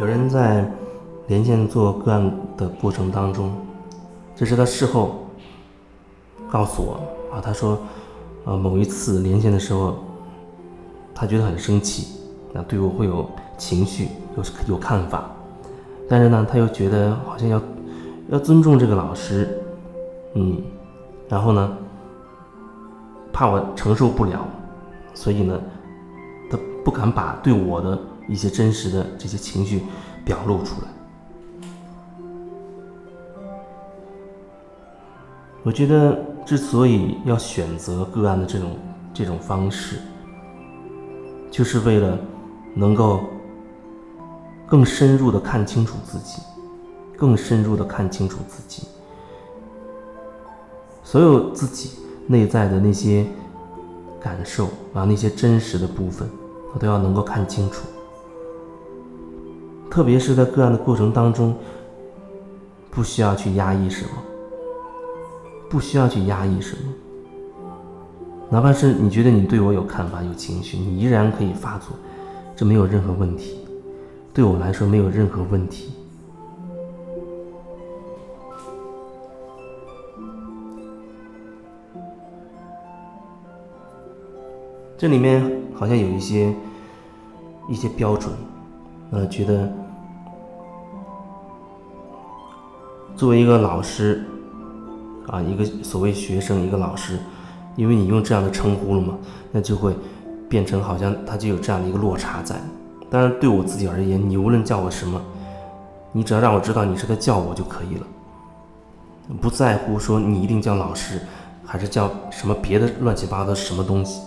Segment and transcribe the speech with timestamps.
[0.00, 0.68] 有人在
[1.28, 3.52] 连线做个案的过程当中，
[4.34, 5.24] 这是他事后
[6.50, 7.00] 告诉我
[7.32, 7.78] 啊，他说，
[8.44, 9.94] 呃，某一次连线的时候，
[11.14, 12.20] 他觉得很生气，
[12.52, 13.24] 那对我会有
[13.56, 14.42] 情绪，有
[14.74, 15.30] 有看法，
[16.08, 17.62] 但是呢，他又觉得好像要
[18.30, 19.62] 要尊重这个老师，
[20.34, 20.60] 嗯，
[21.28, 21.72] 然后呢，
[23.32, 24.44] 怕我承受不了，
[25.14, 25.60] 所以呢，
[26.50, 27.96] 他不敢把对我的。
[28.28, 29.82] 一些真实的这些情绪
[30.24, 30.88] 表露出来。
[35.62, 38.76] 我觉得之所以要选择个案的这种
[39.14, 39.98] 这种方式，
[41.50, 42.18] 就是为了
[42.74, 43.20] 能够
[44.66, 46.42] 更深入的看清楚自己，
[47.16, 48.86] 更深入的看清楚自己，
[51.02, 53.24] 所有自己内在的那些
[54.20, 56.28] 感受啊，那些真实的部分，
[56.74, 57.86] 我都要能够看清楚。
[59.90, 61.54] 特别是在个案的过程当中，
[62.90, 64.10] 不需要去压抑什么，
[65.70, 66.92] 不需要去压抑什么，
[68.50, 71.96] 哪怕是你觉得你对我有看法、有情绪，你依然可以发作，
[72.56, 73.60] 这没有任何问题，
[74.32, 75.92] 对我来说没有任何问题。
[84.96, 86.54] 这里面好像有一些
[87.68, 88.32] 一些标准，
[89.10, 89.70] 呃，觉得。
[93.16, 94.24] 作为一个老师，
[95.28, 97.16] 啊，一个所谓学生，一个老师，
[97.76, 99.16] 因为你用这样的称呼了嘛，
[99.52, 99.94] 那就会
[100.48, 102.56] 变成好像他就有这样的一个落差在。
[103.08, 105.22] 当然，对我自己而言，你无论叫我什么，
[106.10, 108.06] 你只要让我知道你是在叫我就可以了，
[109.40, 111.20] 不在乎说你一定叫老师，
[111.64, 114.22] 还是叫什么别的乱七八糟什么东西，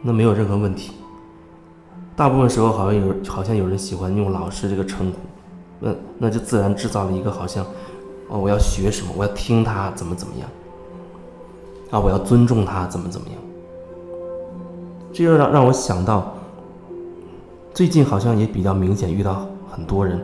[0.00, 0.92] 那没有任何问题。
[2.20, 5.16] 大部分时候，好像有好像有人喜欢用老师这个称呼。
[5.78, 7.64] 那那就自然制造了一个好像，
[8.28, 10.46] 哦，我要学什么，我要听他怎么怎么样，
[11.90, 13.38] 啊，我要尊重他怎么怎么样。
[15.14, 16.34] 这就让让我想到，
[17.72, 20.20] 最近好像也比较明显遇到很多人，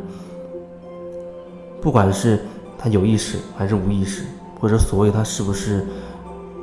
[1.80, 2.44] 不管是
[2.76, 4.26] 他有意识还是无意识，
[4.60, 5.86] 或者所谓他是不是，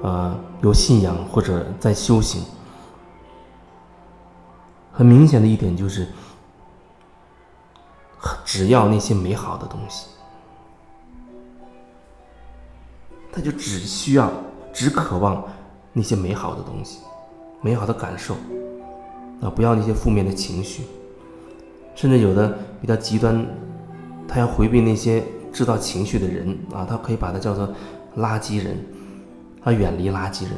[0.04, 2.44] 呃，有信仰或者在修行，
[4.94, 6.08] 很明显的一点就是。
[8.46, 10.08] 只要那些美好的东西，
[13.34, 14.32] 他就只需要、
[14.72, 15.44] 只渴望
[15.92, 17.00] 那些美好的东西、
[17.62, 18.36] 美好的感受
[19.42, 19.50] 啊！
[19.54, 20.84] 不要那些负面的情绪，
[21.96, 23.46] 甚至有的比较极端，
[24.26, 26.86] 他要回避那些制造情绪的人啊！
[26.88, 27.68] 他可以把它叫做
[28.18, 28.86] 垃圾人，
[29.62, 30.54] 他远离垃圾人。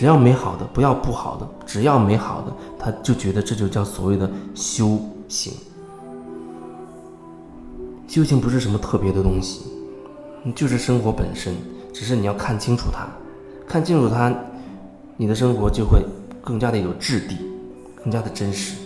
[0.00, 5.52] 只要美好的，不要不好的；只要美好的，他就觉得这就叫所谓的修行。
[8.08, 9.66] 修行不是什么特别的东西，
[10.54, 11.54] 就是生活本身。
[11.92, 13.06] 只是你要看清楚它，
[13.68, 14.34] 看清楚它，
[15.18, 16.02] 你的生活就会
[16.40, 17.36] 更加的有质地，
[18.02, 18.76] 更加的真实。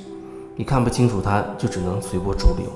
[0.57, 2.67] 你看不清楚它，就只能随波逐流。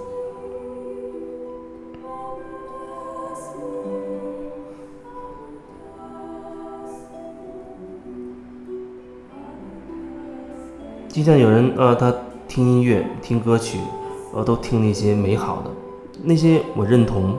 [11.09, 12.15] 就像有人呃，他
[12.47, 13.79] 听音乐、听歌曲，
[14.35, 15.71] 呃，都听那些美好的。
[16.23, 17.35] 那些我认同，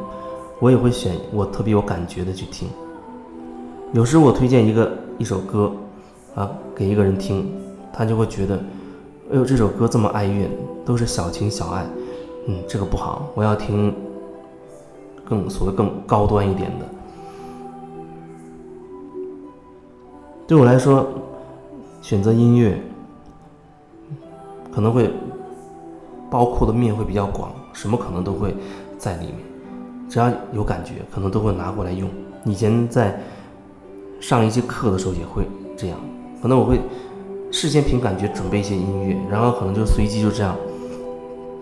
[0.59, 2.67] 我也会选我特别有感觉的去听。
[3.93, 5.71] 有时我推荐一个一首歌，
[6.35, 7.51] 啊，给一个人听，
[7.93, 8.55] 他就会觉得，
[9.31, 10.49] 哎呦，这首歌这么哀怨，
[10.85, 11.85] 都是小情小爱，
[12.47, 13.93] 嗯，这个不好，我要听
[15.23, 16.85] 更所谓更高端一点的。
[20.47, 21.07] 对我来说，
[22.01, 22.81] 选择音乐
[24.79, 25.11] 可能会
[26.31, 27.51] 包括的面会比较广。
[27.73, 28.55] 什么可能都会
[28.97, 29.35] 在里面，
[30.07, 32.09] 只要有感觉，可能都会拿过来用。
[32.45, 33.19] 以前在
[34.21, 35.45] 上一些课的时候也会
[35.75, 35.97] 这样，
[36.41, 36.79] 可能我会
[37.51, 40.55] 事先凭感觉准备一些音乐，然后可能就随机就这样，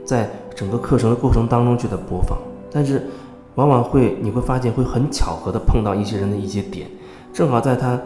[0.06, 2.38] 在整个课程的过程当中就在播放。
[2.72, 3.08] 但是
[3.56, 6.88] 往往会你会发现会很巧合的碰到一些人的一些点，
[7.34, 8.00] 正好在他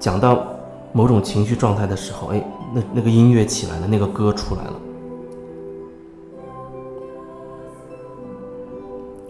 [0.00, 0.44] 讲到
[0.92, 2.44] 某种情绪状态的时候，哎，
[2.74, 4.72] 那那个音乐起来了，那个歌出来了。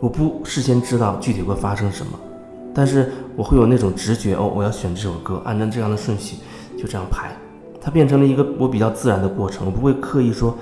[0.01, 2.19] 我不事先知道具体会发生什么，
[2.73, 6.37] 但是我会有那种直觉哦，我要选这首歌，按照这样的顺序
[6.77, 7.37] 就这样排，
[7.81, 10.57] 它变成了一个我比较自然的过程，我不会刻意说，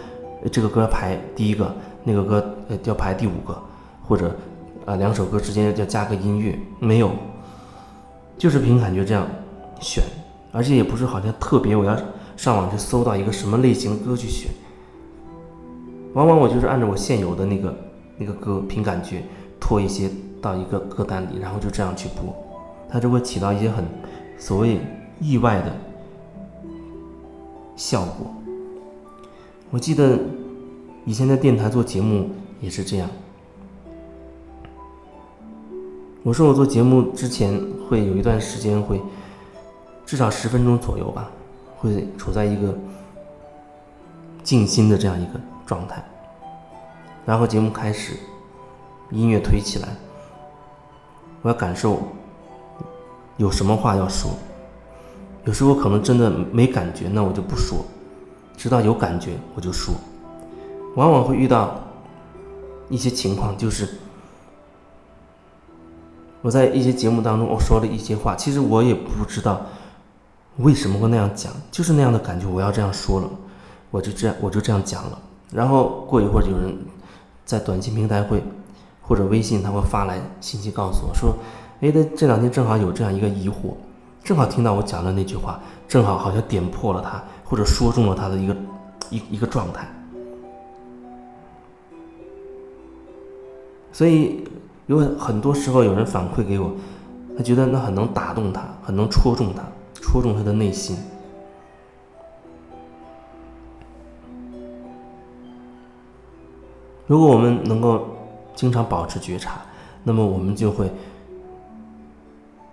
[0.50, 3.54] 这个歌排第一个，那个歌呃要排第五个，
[4.06, 4.34] 或者
[4.86, 7.10] 啊两首歌之间要加个音乐，没有，
[8.38, 9.26] 就是凭感觉这样
[9.80, 10.02] 选，
[10.50, 11.94] 而且也不是好像特别我要
[12.36, 14.50] 上网去搜到一个什么类型歌去选，
[16.12, 17.74] 往往我就是按照我现有的那个
[18.18, 19.22] 那个歌凭感觉
[19.58, 20.10] 拖一些
[20.40, 22.34] 到一个歌单里，然后就这样去播，
[22.88, 23.84] 它就会起到一些很
[24.38, 24.78] 所谓
[25.18, 25.72] 意外的
[27.74, 28.32] 效果。
[29.70, 30.18] 我记得
[31.04, 32.30] 以前在电台做节目
[32.60, 33.08] 也是这样。
[36.22, 39.00] 我说我做节目之前会有一段时间会
[40.04, 41.30] 至少十分钟左右吧，
[41.86, 42.76] 会处在一个
[44.42, 46.04] 静心的这样一个状态。
[47.24, 48.14] 然后节目开始，
[49.10, 49.88] 音乐推起来，
[51.42, 52.02] 我要感受
[53.36, 54.30] 有什么话要说。
[55.44, 57.78] 有时候可能真的没感觉，那我就不说；
[58.56, 59.94] 直到有感觉我就说。
[60.96, 61.80] 往往会遇到
[62.88, 63.88] 一些情况，就是。
[66.42, 69.66] 我在一些节目当中，我说了一些话，其实我也不知道
[70.58, 73.28] 为什么会那样讲，就是那样的感觉，我要这样说了，
[73.90, 75.18] 我就这样我就这样讲了。
[75.52, 76.76] 然后过一会儿，有人
[77.44, 78.42] 在短信平台会
[79.02, 81.36] 或者微信，他会发来信息告诉我说
[81.80, 83.74] ：“哎，他这两天正好有这样一个疑惑，
[84.24, 88.56] 正好听到我讲的那句话，正好好像点破了他，或者说中了他的一个
[89.10, 89.86] 一一个状态。”
[93.92, 94.44] 所以。
[94.86, 96.70] 有很多时候，有人反馈给我，
[97.36, 99.64] 他觉得那很能打动他，很能戳中他，
[100.06, 100.96] 戳中他的内心。
[107.08, 108.06] 如果我们能够
[108.54, 109.60] 经常保持觉察，
[110.04, 110.88] 那么我们就会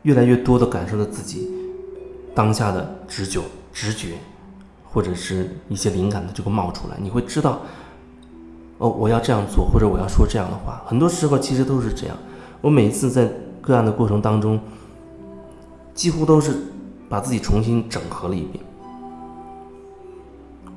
[0.04, 1.52] 越来越多的感受到自己
[2.36, 3.42] 当下的直觉、
[3.74, 4.18] 直觉，
[4.86, 7.62] 或者是一些灵感的就会冒出来，你会知道。
[8.78, 12.16] 哦，我要这样做，或者我要说这样的话，很多时候其实都是这样。
[12.62, 13.28] 我每一次在
[13.60, 14.60] 个案的过程当中，
[15.94, 16.58] 几乎都是
[17.14, 18.66] 把自己重新整合了一遍。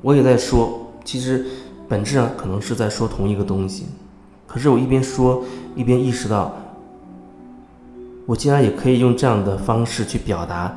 [0.03, 1.47] 我也在说，其实
[1.89, 3.87] 本质上可能是在说同一个东西，
[4.47, 5.43] 可是我一边说
[5.75, 6.55] 一边意识到，
[8.27, 10.77] 我竟然也可以用这样的方式去表达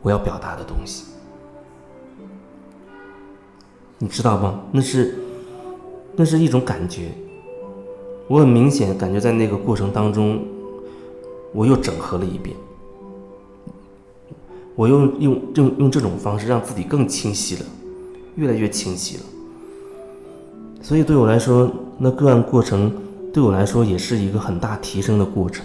[0.00, 1.04] 我要表达的东西，
[3.98, 4.62] 你知道吗？
[4.72, 5.18] 那是。
[6.16, 7.10] 那是一种感觉，
[8.28, 10.42] 我很明显感觉在那个过程当中，
[11.52, 12.56] 我又整合了一遍，
[14.74, 17.64] 我用用用用这种方式让自己更清晰了，
[18.36, 19.22] 越来越清晰了。
[20.82, 22.92] 所以对我来说，那个案过程
[23.32, 25.64] 对我来说也是一个很大提升的过程。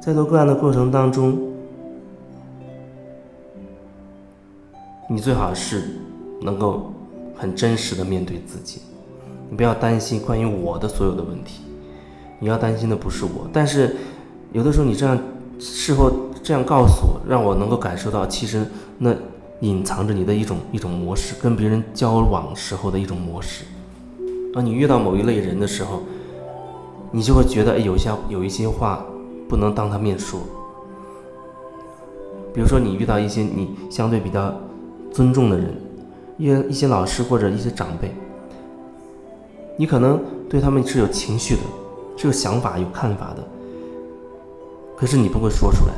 [0.00, 1.36] 在做个案的过程当中，
[5.10, 5.96] 你最好是
[6.40, 6.92] 能够
[7.36, 8.80] 很真实的面对自己，
[9.50, 11.62] 你不要担心关于我的所有的问题，
[12.38, 13.48] 你要担心的不是我。
[13.52, 13.96] 但是
[14.52, 15.18] 有的时候你这样
[15.58, 16.10] 事后
[16.42, 18.66] 这样告诉我，让我能够感受到，其实
[18.98, 19.14] 那
[19.60, 23.64] 隐藏着你的一种一种模式，跟别人交往时候的一种模式。
[24.54, 26.02] 当你遇到某一类人的时候，
[27.12, 29.04] 你就会觉得，有些有一些话。
[29.48, 30.40] 不能当他面说。
[32.52, 34.52] 比如说，你遇到一些你相对比较
[35.12, 35.72] 尊重的人，
[36.36, 38.14] 一一些老师或者一些长辈，
[39.76, 41.62] 你可能对他们是有情绪的，
[42.16, 43.42] 是有想法、有看法的，
[44.96, 45.94] 可是你不会说出来，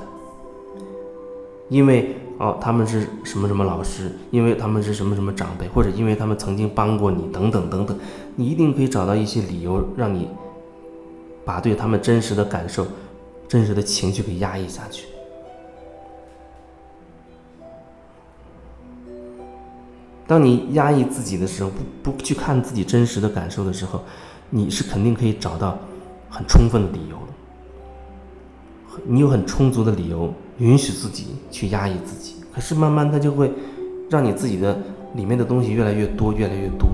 [1.69, 7.99] 因为哦，他们是什么什么老师，因为他们是什么什么长辈，或者因为他们曾经帮过你，等等等等，
[8.37, 10.29] 你一定可以找到一些理由，让你
[11.45, 12.87] 把对他们真实的感受。
[13.49, 15.07] 真实的情绪给压抑下去。
[20.29, 21.71] 当你压抑自己的时候，
[22.03, 24.03] 不不去看自己真实的感受的时候，
[24.51, 25.79] 你是肯定可以找到
[26.29, 29.03] 很充分的理由的。
[29.07, 33.51] 你有很充足的理由允许自己去压抑自己，可是慢慢它就会
[34.11, 34.79] 让你自己的
[35.15, 36.89] 里面的东西越来越多，越来越多，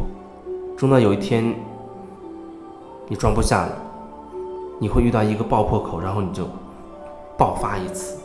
[0.77, 1.55] 终到有一天
[3.09, 3.77] 你装不下了。
[4.81, 6.49] 你会遇到一个爆破口，然后你就
[7.37, 8.17] 爆发一次，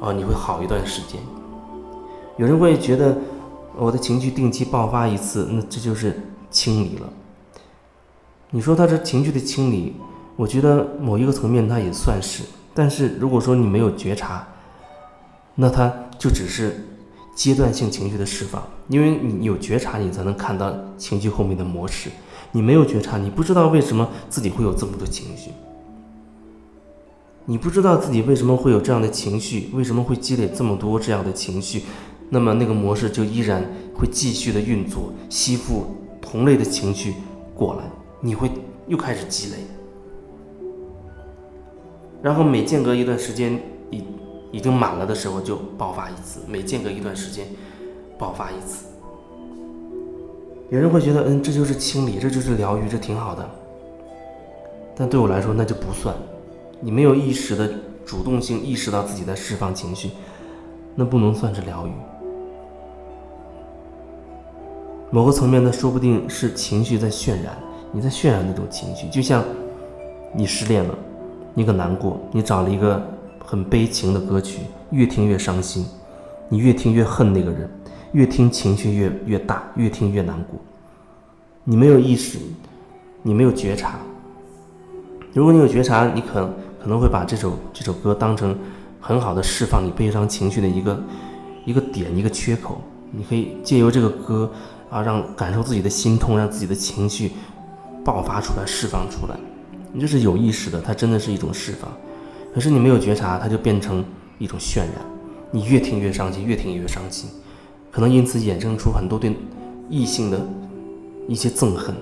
[0.00, 1.20] 哦，你会好一段时间。
[2.36, 3.16] 有人会觉得
[3.78, 7.12] 我的情绪定期爆发一次，那这就是清理了。
[8.50, 9.94] 你说他这情绪的清理，
[10.36, 14.46] 我觉得某一个层面他也算是，但是如果说你没有觉察，
[15.54, 16.86] 那他就只是
[17.34, 22.10] 阶段性情绪的释放，因为你有觉察，你才能看到情绪后面的模式。
[22.52, 25.50] 你没有觉察，你不知道为什么自己会有这么多情绪，
[27.44, 31.82] 你不知道自己为什么会有这样的情绪，为什么会积累这么多这样的情绪，
[32.28, 33.62] 那么那个模式就依然
[33.94, 35.86] 会继续的运作，吸附
[36.20, 37.14] 同类的情绪
[37.54, 37.84] 过来，
[38.20, 38.50] 你会
[38.86, 39.58] 又开始积累，
[42.22, 44.02] 然后每间隔一段时间，已
[44.52, 47.46] 已经满了的时候就爆发一次，每间隔一段时间
[48.18, 48.86] 爆发一次。
[50.68, 53.48] 有人会觉得，嗯，这就是清理，这就是疗愈，这挺好的。
[54.96, 56.12] 但对我来说，那就不算。
[56.80, 57.70] 你没有意识的
[58.04, 60.10] 主动性意识到自己在释放情绪，
[60.96, 61.92] 那不能算是疗愈。
[65.16, 67.56] 某个层面，它说不定是情绪在渲染，
[67.90, 69.42] 你在渲染那种情绪，就像
[70.34, 70.94] 你失恋了，
[71.54, 73.02] 你很难过，你找了一个
[73.42, 75.86] 很悲情的歌曲，越听越伤心，
[76.50, 77.66] 你越听越恨那个人。
[78.12, 80.60] 越听情绪越越大，越听越难过。
[81.64, 82.38] 你没有意识，
[83.22, 83.98] 你没有觉察。
[85.32, 86.46] 如果你有觉察，你可
[86.78, 88.54] 可能会把这首这首歌当成
[89.00, 91.00] 很好的释放你悲伤情绪的一个
[91.64, 92.82] 一个点，一个缺口。
[93.12, 94.50] 你可以借由这个歌
[94.90, 97.32] 啊，让感受自己的心痛，让自己的情绪
[98.04, 99.36] 爆发出来，释放出来。
[99.92, 101.90] 你这是有意识的，它真的是一种释放。
[102.54, 104.04] 可是你没有觉察，它就变成
[104.38, 104.92] 一种渲染。
[105.50, 107.30] 你越听越伤心，越听越伤心。
[107.90, 109.34] 可能因此衍生出很多对
[109.88, 110.38] 异性的
[111.26, 111.94] 一些憎恨，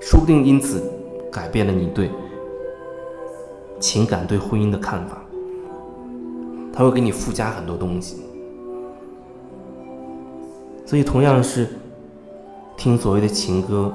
[0.00, 0.82] 说不定因此
[1.30, 2.10] 改变了你对
[3.80, 5.18] 情感、对婚姻的看法。
[6.72, 8.22] 他会给你附加很多东西，
[10.88, 11.68] 所以同样是
[12.74, 13.92] 听所谓的情歌，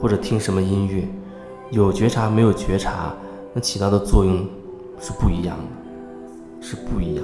[0.00, 1.06] 或者听什么音乐，
[1.70, 3.14] 有觉察没有觉察，
[3.52, 4.48] 那起到的作用
[4.98, 7.23] 是不一样的，是不一样